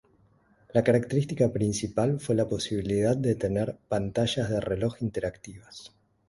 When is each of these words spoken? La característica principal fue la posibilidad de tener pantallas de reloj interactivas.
La 0.73 0.83
característica 0.83 1.51
principal 1.53 2.19
fue 2.19 2.33
la 2.33 2.47
posibilidad 2.49 3.15
de 3.15 3.35
tener 3.35 3.77
pantallas 3.87 4.49
de 4.49 4.59
reloj 4.59 4.95
interactivas. 5.03 5.93